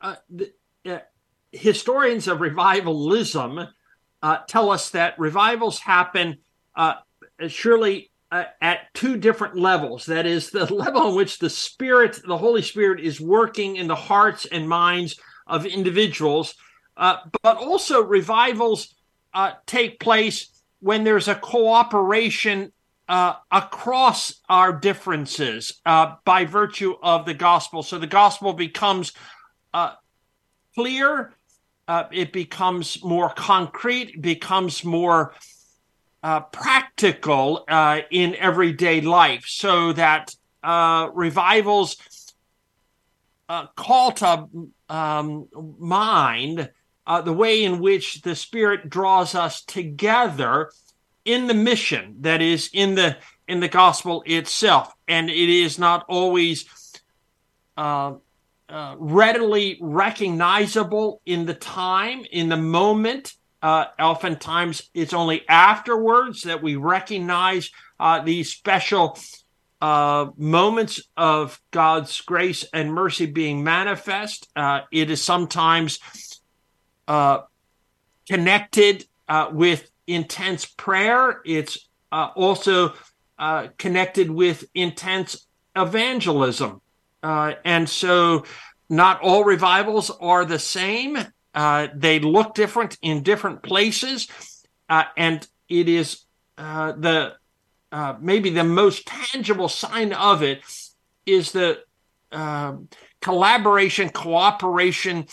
[0.00, 0.52] uh, the,
[0.86, 0.98] uh,
[1.52, 3.68] historians of revivalism
[4.22, 6.38] uh, tell us that revivals happen
[6.76, 6.94] uh,
[7.48, 10.06] surely uh, at two different levels.
[10.06, 13.94] That is, the level in which the Spirit, the Holy Spirit, is working in the
[13.94, 16.54] hearts and minds of individuals,
[16.96, 18.94] uh, but also revivals
[19.34, 22.72] uh, take place when there's a cooperation
[23.08, 27.82] uh, across our differences uh, by virtue of the gospel.
[27.82, 29.12] So the gospel becomes
[30.76, 31.34] clear,
[31.88, 35.34] it becomes more concrete, it becomes more
[36.22, 40.34] uh, practical uh, in everyday life, so that
[41.14, 41.96] revivals
[43.74, 44.46] call to
[44.88, 45.48] um,
[45.78, 46.70] mind
[47.24, 50.70] the way in which the Spirit draws us together
[51.24, 53.16] in the mission that is in the
[53.48, 54.92] in the gospel itself.
[55.08, 56.66] And it is not always
[57.76, 58.14] uh,
[58.68, 66.62] uh, readily recognizable in the time in the moment uh, oftentimes it's only afterwards that
[66.62, 69.18] we recognize uh, these special
[69.80, 75.98] uh, moments of god's grace and mercy being manifest uh, it is sometimes
[78.28, 79.04] connected
[79.52, 81.40] with intense prayer.
[81.44, 82.94] It's uh, also
[83.38, 85.46] uh, connected with intense
[85.76, 86.80] evangelism.
[87.22, 88.44] Uh, and so
[88.88, 91.18] not all revivals are the same.
[91.54, 94.28] Uh, they look different in different places.
[94.88, 96.24] Uh, and it is
[96.58, 97.34] uh, the
[98.20, 100.62] maybe the most tangible sign of it
[101.26, 101.80] is the
[103.20, 105.26] collaboration, cooperation,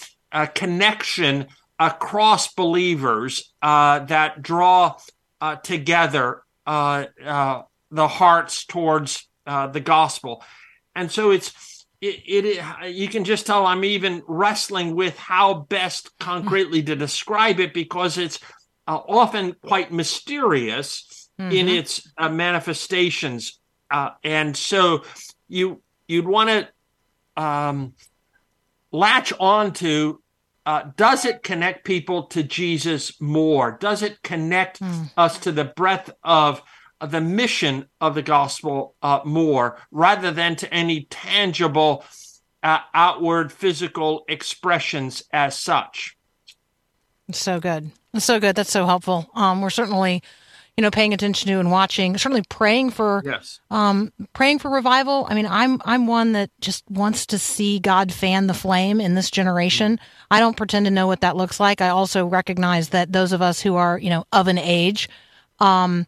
[0.55, 1.47] connection
[1.79, 4.95] across believers uh, that draw
[5.41, 10.43] uh, together uh, uh the hearts towards uh, the gospel.
[10.93, 16.17] And so it's it, it, you can just tell I'm even wrestling with how best
[16.19, 18.39] concretely to describe it because it's
[18.87, 21.51] uh, often quite mysterious mm-hmm.
[21.51, 23.59] in its manifestations.
[24.23, 25.03] and so
[25.47, 27.93] you you'd want to um,
[28.91, 30.21] latch on to
[30.65, 33.77] uh, does it connect people to Jesus more?
[33.79, 35.09] Does it connect mm.
[35.15, 36.61] us to the breadth of
[37.05, 42.03] the mission of the gospel uh, more rather than to any tangible
[42.63, 46.17] uh, outward physical expressions as such?
[47.31, 47.91] So good.
[48.17, 48.55] So good.
[48.55, 49.29] That's so helpful.
[49.35, 50.23] Um, we're certainly
[50.77, 53.59] you know, paying attention to and watching, certainly praying for, yes.
[53.71, 55.25] um, praying for revival.
[55.27, 59.15] I mean, I'm, I'm one that just wants to see God fan the flame in
[59.15, 59.99] this generation.
[60.29, 61.81] I don't pretend to know what that looks like.
[61.81, 65.09] I also recognize that those of us who are, you know, of an age,
[65.59, 66.05] um,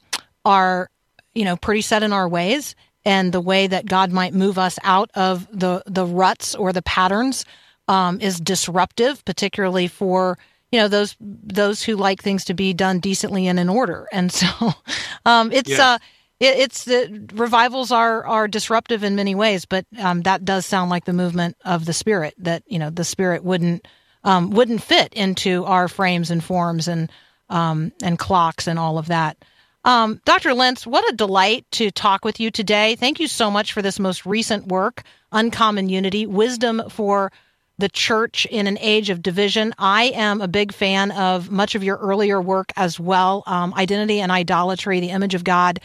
[0.50, 0.90] are,
[1.34, 2.76] you know, pretty set in our ways
[3.06, 6.82] and the way that God might move us out of the, the ruts or the
[6.82, 7.46] patterns,
[7.88, 10.38] um, is disruptive, particularly for,
[10.72, 14.08] you know those those who like things to be done decently and in order.
[14.12, 14.48] And so
[15.26, 15.98] um, it's uh
[16.40, 20.90] it, it's the revivals are are disruptive in many ways but um, that does sound
[20.90, 23.88] like the movement of the spirit that you know the spirit wouldn't
[24.24, 27.12] um, wouldn't fit into our frames and forms and
[27.50, 29.38] um, and clocks and all of that
[29.86, 30.54] um, Dr.
[30.54, 32.96] Lints, what a delight to talk with you today.
[32.96, 37.32] Thank you so much for this most recent work, Uncommon Unity, Wisdom for
[37.78, 39.74] the church in an age of division.
[39.78, 44.20] I am a big fan of much of your earlier work as well um, Identity
[44.20, 45.80] and Idolatry, the image of God.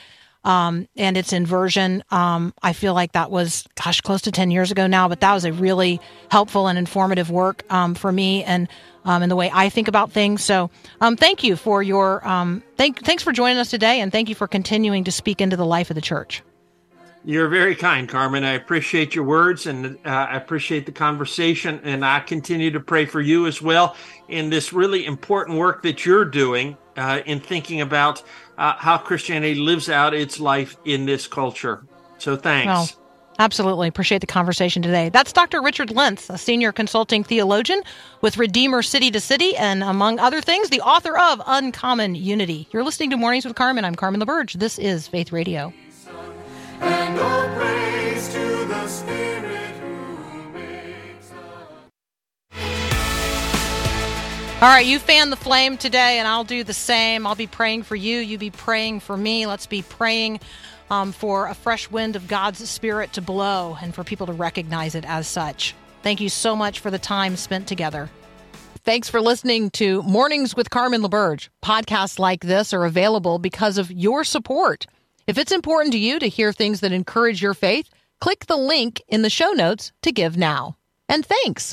[0.44, 2.04] Um, and its inversion.
[2.10, 5.32] Um, I feel like that was, gosh, close to 10 years ago now, but that
[5.32, 8.68] was a really helpful and informative work um, for me and
[9.06, 10.44] um, in the way I think about things.
[10.44, 10.70] So
[11.00, 14.34] um, thank you for your, um, thank, thanks for joining us today, and thank you
[14.34, 16.42] for continuing to speak into the life of the church.
[17.26, 18.44] You're very kind, Carmen.
[18.44, 21.80] I appreciate your words and uh, I appreciate the conversation.
[21.82, 23.96] And I continue to pray for you as well
[24.28, 28.22] in this really important work that you're doing uh, in thinking about
[28.58, 31.84] uh, how Christianity lives out its life in this culture.
[32.18, 32.66] So thanks.
[32.66, 32.88] Well,
[33.38, 33.88] absolutely.
[33.88, 35.08] Appreciate the conversation today.
[35.08, 35.62] That's Dr.
[35.62, 37.82] Richard Lints, a senior consulting theologian
[38.20, 42.68] with Redeemer City to City, and among other things, the author of Uncommon Unity.
[42.70, 43.84] You're listening to Mornings with Carmen.
[43.84, 44.54] I'm Carmen LaBerge.
[44.54, 45.72] This is Faith Radio.
[54.64, 57.26] All right, you fan the flame today, and I'll do the same.
[57.26, 58.18] I'll be praying for you.
[58.18, 59.44] You be praying for me.
[59.44, 60.40] Let's be praying
[60.88, 64.94] um, for a fresh wind of God's Spirit to blow and for people to recognize
[64.94, 65.74] it as such.
[66.02, 68.08] Thank you so much for the time spent together.
[68.86, 71.50] Thanks for listening to Mornings with Carmen LaBerge.
[71.62, 74.86] Podcasts like this are available because of your support.
[75.26, 79.02] If it's important to you to hear things that encourage your faith, click the link
[79.08, 80.78] in the show notes to give now.
[81.06, 81.72] And thanks.